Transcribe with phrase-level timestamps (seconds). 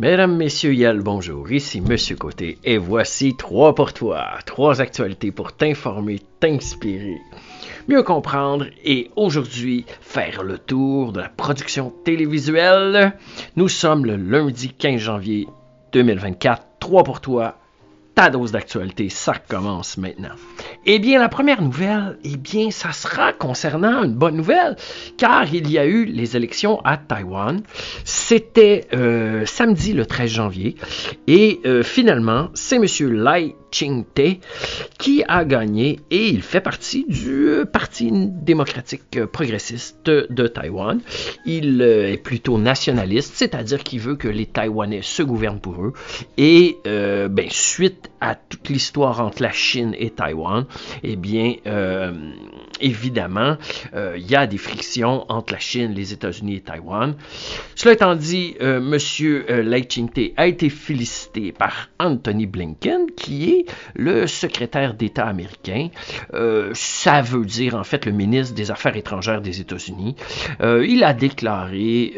[0.00, 5.56] Mesdames, Messieurs, Yel, bonjour, ici Monsieur Côté, et voici trois pour toi, trois actualités pour
[5.56, 7.16] t'informer, t'inspirer,
[7.88, 13.14] mieux comprendre et aujourd'hui faire le tour de la production télévisuelle.
[13.56, 15.48] Nous sommes le lundi 15 janvier
[15.90, 17.56] 2024, trois pour toi,
[18.18, 20.34] ta dose d'actualité, ça commence maintenant.
[20.86, 24.74] Eh bien, la première nouvelle, eh bien, ça sera concernant une bonne nouvelle,
[25.16, 27.62] car il y a eu les élections à Taïwan.
[28.02, 30.74] C'était euh, samedi le 13 janvier,
[31.28, 32.86] et euh, finalement, c'est M.
[33.22, 34.36] Lai Ching-te
[34.98, 41.00] qui a gagné, et il fait partie du euh, Parti démocratique progressiste de Taïwan.
[41.44, 45.92] Il est plutôt nationaliste, c'est-à-dire qu'il veut que les Taïwanais se gouvernent pour eux,
[46.36, 50.66] et ben, suite à toute l'histoire entre la Chine et Taïwan,
[51.02, 52.12] eh bien, euh,
[52.80, 53.56] évidemment,
[53.94, 57.14] euh, il y a des frictions entre la Chine, les États-Unis et Taïwan.
[57.74, 59.68] Cela étant dit, euh, M.
[59.68, 65.88] Lai Ching-te a été félicité par Anthony Blinken, qui est le secrétaire d'État américain.
[66.74, 70.16] ça veut dire, en fait, le ministre des Affaires étrangères des États-Unis.
[70.60, 72.14] il a déclaré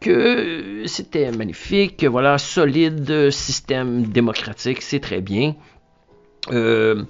[0.00, 5.54] que c'était magnifique, voilà, solide système démocratique, c'est très bien.
[6.52, 7.04] Euh,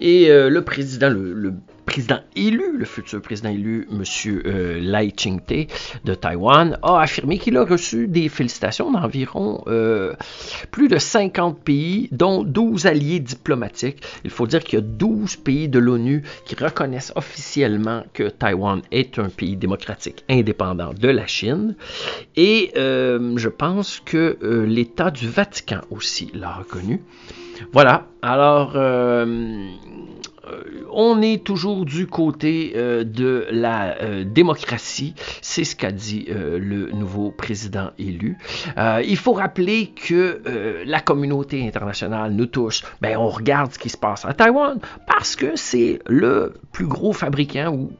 [0.00, 1.08] et euh, le président,
[2.36, 4.02] élu, le futur président élu, M.
[4.26, 5.66] Euh, Lai Ching-te
[6.04, 9.64] de Taïwan, a affirmé qu'il a reçu des félicitations d'environ
[10.70, 14.02] plus de 50 pays, dont 12 alliés diplomatiques.
[14.24, 18.82] Il faut dire qu'il y a 12 pays de l'ONU qui reconnaissent officiellement que Taïwan
[18.92, 21.76] est un pays démocratique indépendant de la Chine.
[22.36, 27.00] Et je pense que l'État du Vatican aussi l'a reconnu.
[27.72, 29.24] Voilà, alors euh,
[30.46, 30.62] euh,
[30.92, 37.30] on est toujours du côté euh, de la démocratie, c'est ce qu'a dit le nouveau
[37.30, 38.36] président élu.
[38.76, 40.42] il faut rappeler que
[40.84, 42.82] la communauté internationale nous touche.
[43.00, 47.12] Ben, on regarde ce qui se passe à Taïwan parce que c'est le plus gros
[47.12, 47.92] fabricant ou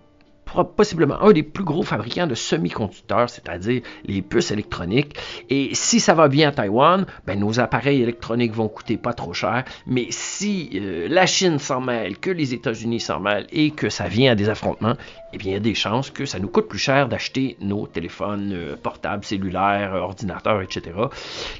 [0.64, 5.16] possiblement un des plus gros fabricants de semi-conducteurs, c'est-à-dire les puces électroniques.
[5.50, 9.32] Et si ça va bien à Taïwan, ben, nos appareils électroniques vont coûter pas trop
[9.32, 9.64] cher.
[9.86, 14.08] Mais si euh, la Chine s'en mêle, que les États-Unis s'en mêlent et que ça
[14.08, 14.94] vient à des affrontements,
[15.32, 17.86] eh bien, il y a des chances que ça nous coûte plus cher d'acheter nos
[17.86, 20.82] téléphones euh, portables, cellulaires, ordinateurs, etc.,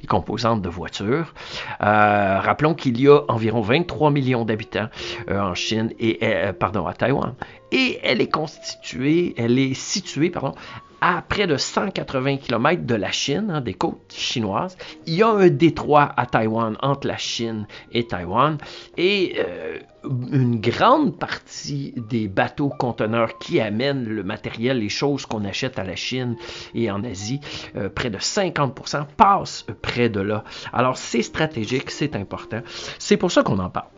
[0.01, 1.35] les composantes de voitures.
[1.83, 4.89] Euh, rappelons qu'il y a environ 23 millions d'habitants
[5.31, 6.19] en Chine et,
[6.59, 7.35] pardon, à Taïwan
[7.73, 10.55] et elle est constituée, elle est située, pardon,
[11.01, 14.77] à près de 180 km de la Chine, hein, des côtes chinoises.
[15.07, 18.59] Il y a un détroit à Taïwan entre la Chine et Taïwan
[18.97, 25.45] et euh, une grande partie des bateaux conteneurs qui amènent le matériel, les choses qu'on
[25.45, 26.37] achète à la Chine
[26.75, 27.41] et en Asie,
[27.77, 30.45] euh, près de 50% passent près de là.
[30.73, 32.63] Alors c'est stratégique, c'est important.
[32.99, 33.89] C'est pour ça qu'on en parle.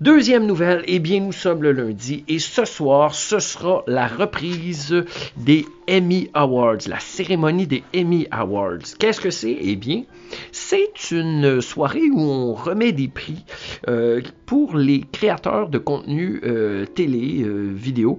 [0.00, 4.94] Deuxième nouvelle, eh bien nous sommes le lundi et ce soir, ce sera la reprise
[5.38, 8.96] des Emmy Awards, la cérémonie des Emmy Awards.
[8.98, 9.56] Qu'est-ce que c'est?
[9.58, 10.02] Eh bien,
[10.52, 13.44] c'est une soirée où on remet des prix
[13.88, 18.18] euh, pour les créateurs de contenu euh, télé, euh, vidéo,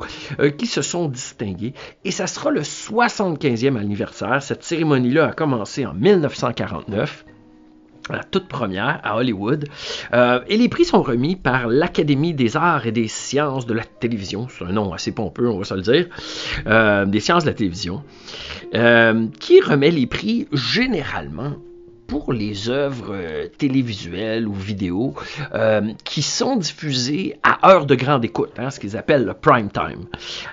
[0.58, 1.74] qui se sont distingués.
[2.06, 4.42] Et ça sera le 75e anniversaire.
[4.42, 7.26] Cette cérémonie-là a commencé en 1949
[8.14, 9.68] la toute première à Hollywood.
[10.14, 13.84] Euh, et les prix sont remis par l'Académie des arts et des sciences de la
[13.84, 14.48] télévision.
[14.50, 16.08] C'est un nom assez pompeux, on va se le dire.
[16.68, 18.04] Euh, des sciences de la télévision.
[18.76, 21.54] Euh, qui remet les prix généralement
[22.08, 25.14] pour les œuvres euh, télévisuelles ou vidéo
[25.54, 29.70] euh, qui sont diffusées à heure de grande écoute, hein, ce qu'ils appellent le prime
[29.70, 30.06] time.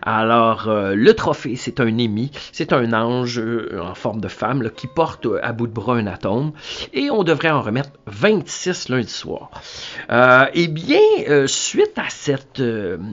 [0.03, 3.41] Alors, euh, le trophée, c'est un Emmy, c'est un ange
[3.81, 6.53] en forme de femme qui porte à bout de bras un atome,
[6.93, 9.51] et on devrait en remettre 26 lundi soir.
[10.11, 12.63] eh bien, suite à cette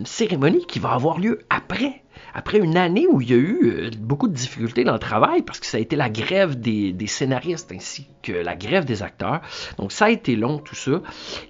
[0.06, 2.02] cérémonie qui va avoir lieu après
[2.34, 5.42] après une année où il y a eu euh, beaucoup de difficultés dans le travail,
[5.42, 9.42] parce que ça a été la grève des, scénaristes ainsi que la grève des acteurs,
[9.78, 11.02] donc ça a été long tout ça,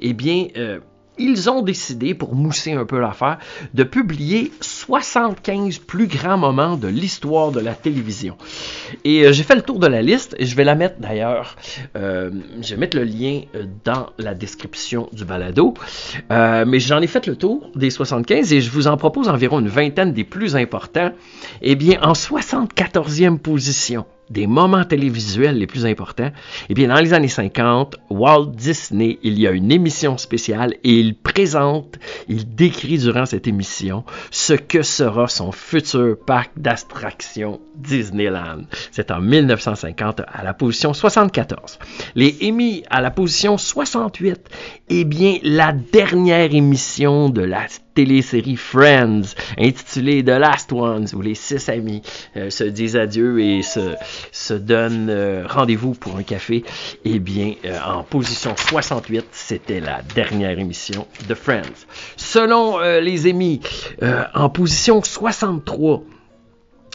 [0.02, 0.80] eh bien, euh,
[1.18, 3.38] ils ont décidé, pour mousser un peu l'affaire,
[3.74, 8.38] de publier 75 plus grands moments de l'histoire de la télévision.
[9.04, 11.56] Et euh, j'ai fait le tour de la liste, et je vais la mettre d'ailleurs,
[11.96, 12.32] euh,
[12.62, 15.74] je vais mettre le lien euh, dans la description du balado,
[16.30, 19.68] mais j'en ai fait le tour des 75 et je vous en propose environ une
[19.68, 21.12] vingtaine des plus importants.
[21.62, 26.32] Eh bien, en 74e position, des moments télévisuels les plus importants,
[26.70, 31.00] eh bien, dans les années 50, Walt Disney, il y a une émission spéciale et
[31.00, 38.64] il présente, il décrit durant cette émission ce que sera son futur parc d'attractions Disneyland.
[38.92, 41.80] C'est en 1950 à la position 74.
[42.16, 44.40] Les Emmy à la position 68.
[44.90, 51.36] Eh bien, la dernière émission de la télésérie Friends, intitulée The Last Ones, où les
[51.36, 52.02] six amis
[52.36, 53.96] euh, se disent adieu et se,
[54.32, 56.64] se donnent euh, rendez-vous pour un café.
[57.06, 61.86] Eh bien, euh, en position 68, c'était la dernière émission de Friends.
[62.18, 63.62] Selon les émis,
[64.34, 66.04] en position 63,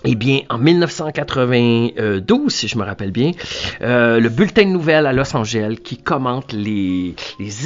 [0.09, 3.33] eh bien, en 1992, si je me rappelle bien,
[3.83, 7.17] euh, le bulletin de nouvelles à Los Angeles qui commente les,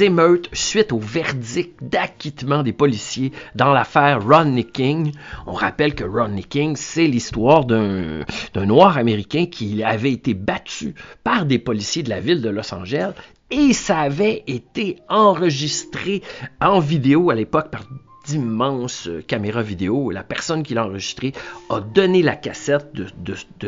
[0.01, 5.11] émeutes suite au verdict d'acquittement des policiers dans l'affaire Rodney King.
[5.45, 11.45] On rappelle que Rodney King, c'est l'histoire d'un noir américain qui avait été battu par
[11.45, 13.11] des policiers de la ville de Los Angeles
[13.51, 16.23] et ça avait été enregistré
[16.59, 17.83] en vidéo à l'époque par
[18.25, 20.11] d'immenses caméras vidéo.
[20.11, 21.33] La personne qui l'a enregistré
[21.69, 23.05] a donné la cassette de,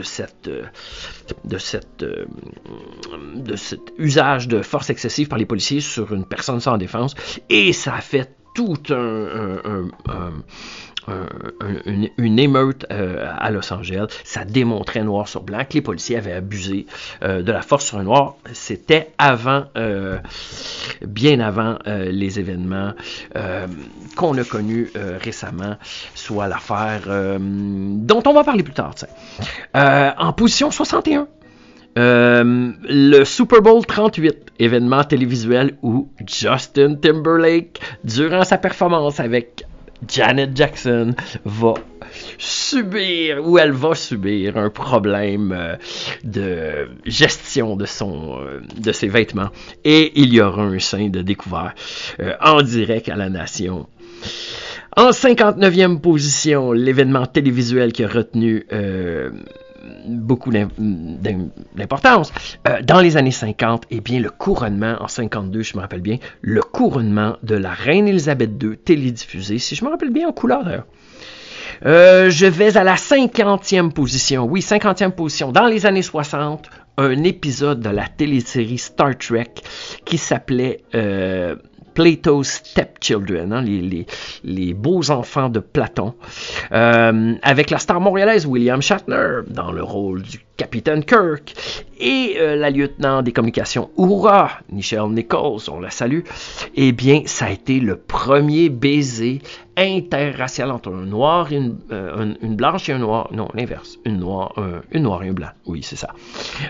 [0.04, 0.50] cette,
[1.44, 2.06] de, cette,
[3.36, 7.16] de cet usage de force excessive par les policiers sur une personne sans défense
[7.50, 9.60] et ça a fait tout un,
[12.18, 14.08] une, émeute euh, à Los Angeles.
[14.24, 16.86] Ça démontrait noir sur blanc que les policiers avaient abusé
[17.24, 18.36] euh, de la force sur un noir.
[18.54, 20.20] C'était avant, euh,
[21.06, 22.94] bien avant les événements
[24.16, 25.76] qu'on a connus récemment,
[26.16, 27.02] soit l'affaire
[27.40, 28.96] dont on va parler plus tard.
[29.74, 31.28] en position 61.
[31.96, 39.66] le Super Bowl 38, événement télévisuel où Justin Timberlake, durant sa performance avec
[40.08, 41.16] Janet Jackson
[41.46, 41.74] va
[42.38, 45.76] subir ou elle va subir un problème euh,
[46.24, 49.50] de gestion euh, de ses vêtements
[49.84, 51.74] et il y aura un sein de découvert
[52.20, 53.88] euh, en direct à la nation.
[54.96, 58.64] En 59e position, l'événement télévisuel qui a retenu
[60.06, 62.32] beaucoup d'importance.
[62.68, 66.18] Euh, dans les années 50, eh bien, le couronnement, en 52, je me rappelle bien,
[66.42, 70.64] le couronnement de la reine Elisabeth II, télédiffusé, si je me rappelle bien, en couleur
[71.86, 74.46] euh, je vais à la 50e position.
[74.46, 75.52] Oui, 50e position.
[75.52, 79.54] Dans les années 60, un épisode de la télésérie Star Trek
[80.06, 81.56] qui s'appelait euh,
[81.94, 83.62] Plato's Stepchildren, hein,
[84.44, 86.14] les, beaux enfants de Platon,
[86.72, 91.54] euh, avec la star montréalaise William Shatner dans le rôle du capitaine Kirk
[92.00, 96.22] et euh, la lieutenant des communications Oura, Michelle Nichols, on la salue,
[96.76, 99.42] eh bien, ça a été le premier baiser
[99.78, 103.30] interracial entre un noir et une, euh, blanche et un noir.
[103.32, 103.98] Non, l'inverse.
[104.06, 104.54] Une noire,
[104.92, 105.50] une noire et un blanc.
[105.66, 106.14] Oui, c'est ça.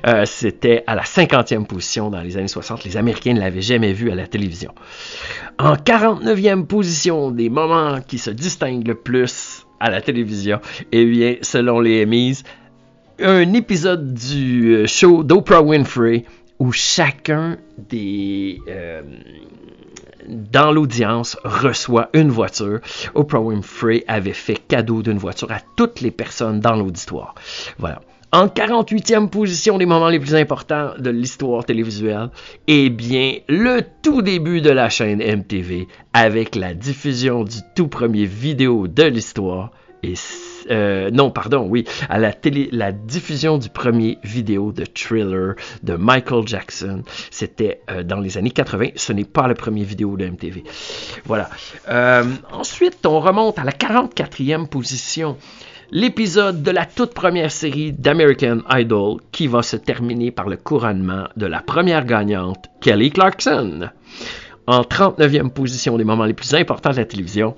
[0.07, 2.85] Euh, c'était à la 50e position dans les années 60.
[2.85, 4.73] Les Américains ne l'avaient jamais vu à la télévision.
[5.59, 10.61] En 49e position des moments qui se distinguent le plus à la télévision,
[10.93, 12.43] eh bien, selon les Emmys,
[13.19, 16.25] un épisode du euh, show d'Oprah Winfrey
[16.59, 19.01] où chacun des euh,
[20.27, 22.79] dans l'audience reçoit une voiture.
[23.13, 27.35] Oprah Winfrey avait fait cadeau d'une voiture à toutes les personnes dans l'auditoire.
[27.77, 28.01] Voilà.
[28.31, 32.29] En 48e position des moments les plus importants de l'histoire télévisuelle,
[32.67, 38.25] eh bien, le tout début de la chaîne MTV avec la diffusion du tout premier
[38.25, 39.71] vidéo de l'histoire.
[40.03, 40.15] Et
[40.69, 45.95] euh, non, pardon, oui, à la télé, la diffusion du premier vidéo de Thriller de
[45.95, 47.03] Michael Jackson.
[47.31, 48.89] C'était euh, dans les années 80.
[48.95, 50.63] Ce n'est pas le premier vidéo de MTV.
[51.25, 51.49] Voilà.
[51.89, 55.37] Euh, ensuite, on remonte à la 44e position.
[55.91, 61.27] L'épisode de la toute première série d'American Idol qui va se terminer par le couronnement
[61.37, 63.89] de la première gagnante, Kelly Clarkson.
[64.65, 67.55] En 39e position des moments les plus importants de la télévision,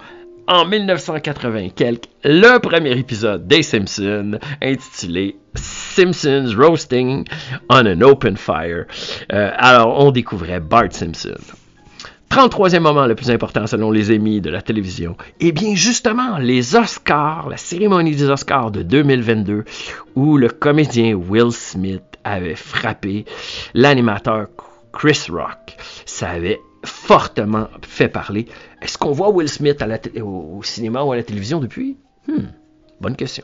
[0.48, 7.26] en 1980 quelque, le premier épisode des Simpsons intitulé Simpsons Roasting
[7.70, 8.86] on an Open Fire.
[9.32, 11.36] Euh, alors, on découvrait Bart Simpson.
[12.30, 15.16] 33e moment le plus important selon les émis de la télévision.
[15.40, 19.64] Eh bien, justement, les Oscars, la cérémonie des Oscars de 2022,
[20.16, 23.26] où le comédien Will Smith avait frappé
[23.74, 24.48] l'animateur
[24.92, 25.78] Chris Rock.
[26.06, 28.48] Ça avait fortement fait parler.
[28.82, 29.84] Est-ce qu'on voit Will Smith
[30.22, 31.98] au, cinéma ou à la télévision depuis?
[32.28, 32.48] Hmm,
[33.02, 33.44] Bonne question.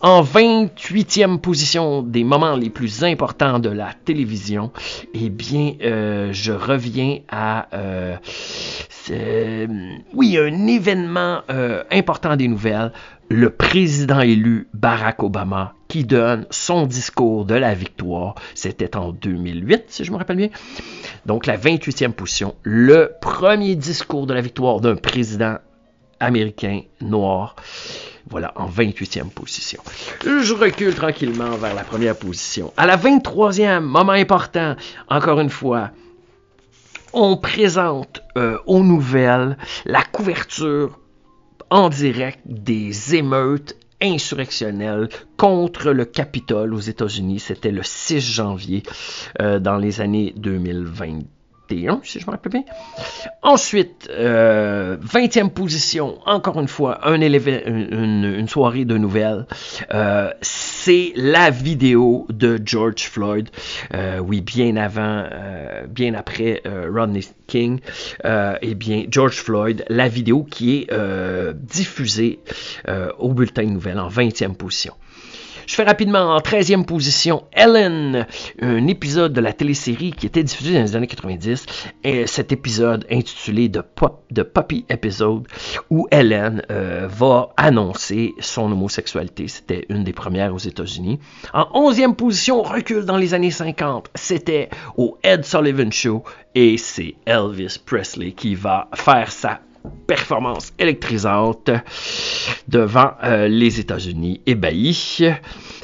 [0.00, 4.72] En 28e position des moments les plus importants de la télévision,
[5.12, 7.68] eh bien, euh, je reviens à...
[7.74, 8.16] Euh,
[10.14, 12.90] oui, un événement euh, important des nouvelles.
[13.28, 18.34] Le président élu Barack Obama qui donne son discours de la victoire.
[18.54, 20.48] C'était en 2008, si je me rappelle bien.
[21.26, 25.58] Donc la 28e position, le premier discours de la victoire d'un président
[26.20, 27.56] américain noir.
[28.28, 29.80] Voilà, en 28e position.
[30.24, 32.72] Je recule tranquillement vers la première position.
[32.76, 34.74] À la 23e, moment important,
[35.08, 35.90] encore une fois,
[37.12, 40.98] on présente euh, aux nouvelles la couverture
[41.70, 47.40] en direct des émeutes insurrectionnelles contre le Capitole aux États-Unis.
[47.40, 48.82] C'était le 6 janvier
[49.40, 51.22] euh, dans les années 2020
[52.02, 52.64] si je me rappelle bien.
[53.42, 59.46] Ensuite, 20e euh, position, encore une fois, un une, soirée de nouvelles.
[59.92, 63.48] Euh, c'est la vidéo de George Floyd.
[63.94, 65.24] Euh, oui, bien avant,
[65.88, 67.80] bien après Rodney King.
[68.24, 72.40] eh bien, George Floyd, la vidéo qui est diffusée
[73.18, 74.94] au bulletin de nouvelles en 20e position.
[75.66, 78.26] Je fais rapidement en 13e position Ellen,
[78.62, 81.66] un épisode de la télésérie qui était diffusé dans les années 90.
[82.04, 85.48] Et cet épisode intitulé The, Pop, Puppy Episode,
[85.90, 89.48] où Ellen euh, va annoncer son homosexualité.
[89.48, 91.18] C'était une des premières aux États-Unis.
[91.52, 94.10] En 11e position, recul dans les années 50.
[94.14, 96.22] C'était au Ed Sullivan Show
[96.54, 99.60] et c'est Elvis Presley qui va faire sa
[100.06, 101.70] performance électrisante
[102.68, 105.24] devant euh, les États-Unis ébahis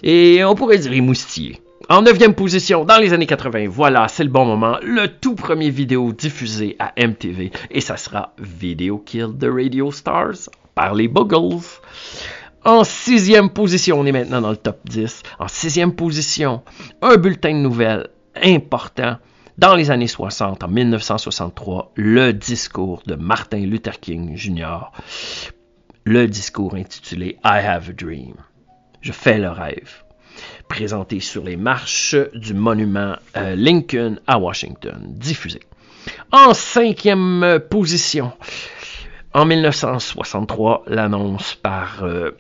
[0.02, 1.60] et on pourrait dire émoustillés.
[1.88, 5.68] En neuvième position, dans les années 80, voilà, c'est le bon moment, le tout premier
[5.68, 11.60] vidéo diffusé à MTV, et ça sera Video Kill the Radio Stars par les Buggles.
[12.64, 15.22] En sixième position, on est maintenant dans le top 10.
[15.40, 16.62] En sixième position,
[17.02, 18.08] un bulletin de nouvelles
[18.40, 19.18] important
[19.59, 24.90] dans les années 60, en 1963, le discours de Martin Luther King Jr.,
[26.04, 28.35] le discours intitulé I Have a Dream.
[29.00, 30.04] Je fais le rêve,
[30.68, 35.61] présenté sur les marches du monument euh, Lincoln à Washington, diffusé.
[36.32, 38.32] En cinquième position,
[39.35, 42.32] en 1963, l'annonce par euh,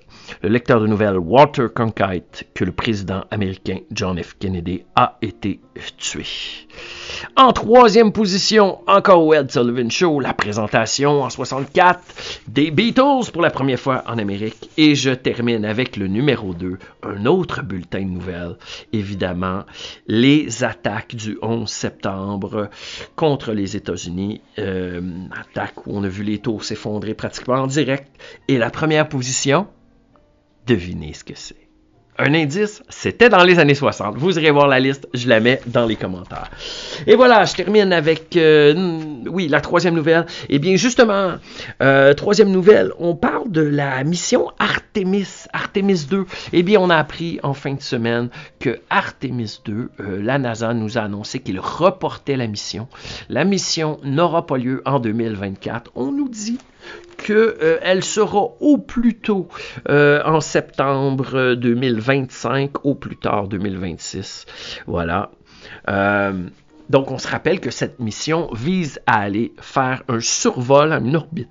[0.42, 4.36] le lecteur de nouvelles Walter Cronkite que le président américain John F.
[4.38, 5.60] Kennedy a été
[5.98, 6.24] tué.
[7.36, 12.00] En troisième position, encore Ed Sullivan Show, la présentation en 64
[12.48, 14.70] des Beatles pour la première fois en Amérique.
[14.76, 18.56] Et je termine avec le numéro 2, un autre bulletin de nouvelles.
[18.92, 19.64] Évidemment,
[20.06, 22.70] les attaques du 11 septembre
[23.16, 24.40] contre les États-Unis.
[24.58, 25.00] Euh,
[25.32, 28.08] attaque où on a vu les taux s'effondrer pratiquement en direct.
[28.48, 29.66] Et la première position,
[30.66, 31.62] devinez ce que c'est.
[32.18, 34.18] Un indice, c'était dans les années 60.
[34.18, 36.50] Vous irez voir la liste, je la mets dans les commentaires.
[37.06, 38.74] Et voilà, je termine avec, euh,
[39.26, 40.26] oui, la troisième nouvelle.
[40.50, 41.36] Eh bien, justement,
[41.82, 46.26] euh, troisième nouvelle, on parle de la mission Artemis, Artemis 2.
[46.52, 48.28] Eh bien, on a appris en fin de semaine
[48.60, 52.88] que Artemis 2, euh, la NASA nous a annoncé qu'il reportait la mission.
[53.30, 55.92] La mission n'aura pas lieu en 2024.
[55.94, 56.58] On nous dit
[57.22, 59.48] qu'elle euh, sera au plus tôt
[59.88, 64.46] euh, en septembre 2025, au plus tard 2026.
[64.86, 65.30] Voilà.
[65.88, 66.48] Euh,
[66.90, 71.48] donc on se rappelle que cette mission vise à aller faire un survol en orbite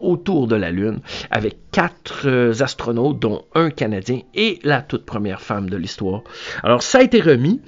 [0.00, 1.00] autour de la Lune
[1.30, 6.22] avec quatre euh, astronautes, dont un Canadien et la toute première femme de l'histoire.
[6.62, 7.60] Alors ça a été remis.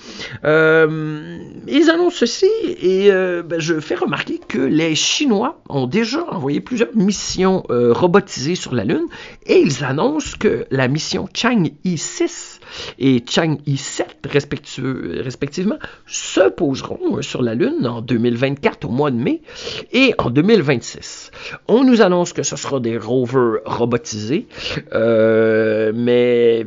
[0.44, 6.24] Euh, ils annoncent ceci et euh, ben, je fais remarquer que les Chinois ont déjà
[6.30, 9.06] envoyé plusieurs missions robotisées sur la Lune
[9.46, 12.51] et ils annoncent que la mission Chang'e 6
[12.98, 19.42] et Chang'e 7 respectivement se poseront sur la Lune en 2024 au mois de mai
[19.92, 21.30] et en 2026.
[21.68, 24.46] On nous annonce que ce sera des rovers robotisés,
[24.92, 26.66] euh, mais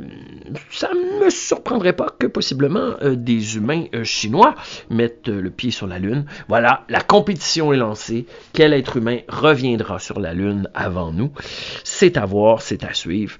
[0.71, 4.55] ça ne me surprendrait pas que possiblement euh, des humains euh, chinois
[4.89, 6.25] mettent le pied sur la Lune.
[6.47, 8.25] Voilà, la compétition est lancée.
[8.53, 11.31] Quel être humain reviendra sur la Lune avant nous?
[11.83, 13.37] C'est à voir, c'est à suivre.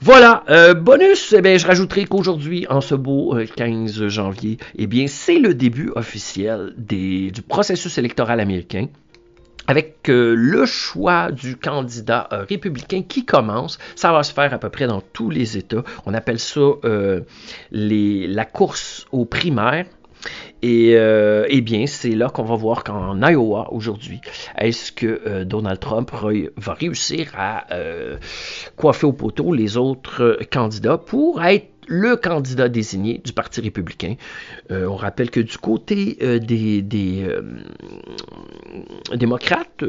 [0.00, 5.54] Voilà, bonus, eh je rajouterai qu'aujourd'hui, en ce beau 15 janvier, eh bien, c'est le
[5.54, 8.88] début officiel du processus électoral américain
[9.66, 13.78] avec euh, le choix du candidat euh, républicain qui commence.
[13.94, 15.82] Ça va se faire à peu près dans tous les États.
[16.06, 17.20] On appelle ça euh,
[17.70, 19.86] les, la course aux primaires.
[20.62, 24.20] Et eh bien, c'est là qu'on va voir qu'en Iowa aujourd'hui,
[24.58, 26.10] est-ce que Donald Trump
[26.56, 27.66] va réussir à
[28.74, 34.16] coiffer au poteau les autres candidats pour être le candidat désigné du Parti républicain.
[34.70, 36.82] Euh, on rappelle que du côté euh, des,
[37.24, 37.42] euh,
[39.14, 39.84] démocrates,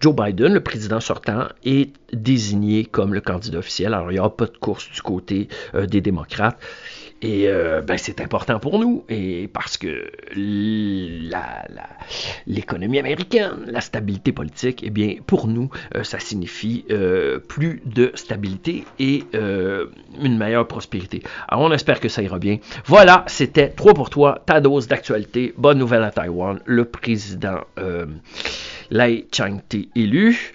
[0.00, 3.94] Joe Biden, le président sortant, est désigné comme le candidat officiel.
[3.94, 6.58] Alors, il n'y aura pas de course du côté des démocrates.
[7.22, 10.10] Et euh, ben, c'est important pour nous, et parce que
[12.46, 18.10] l'économie américaine, la stabilité politique, eh bien, pour nous, euh, ça signifie euh, plus de
[18.14, 21.22] stabilité et une meilleure prospérité.
[21.48, 22.58] Alors, on espère que ça ira bien.
[22.86, 25.52] Voilà, c'était 3 pour toi, ta dose d'actualité.
[25.56, 26.60] Bonne nouvelle à Taïwan.
[26.64, 27.60] Le président
[28.90, 30.54] Lai Chang-te élu.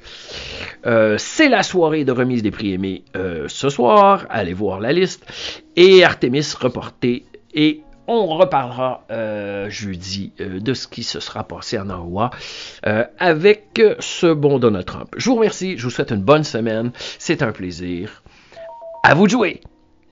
[0.86, 4.26] Euh, c'est la soirée de remise des prix aimés euh, ce soir.
[4.30, 5.26] Allez voir la liste.
[5.76, 7.26] Et Artemis reporté.
[7.54, 12.30] Et on reparlera euh, jeudi de ce qui se sera passé en Iowa
[13.18, 15.16] avec ce bon Donald Trump.
[15.18, 15.78] Je vous remercie.
[15.78, 16.92] Je vous souhaite une bonne semaine.
[17.18, 18.22] C'est un plaisir.
[19.04, 19.62] À vous de jouer.